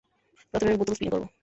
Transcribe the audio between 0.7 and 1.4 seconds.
আমি বোতল স্পিন করবো।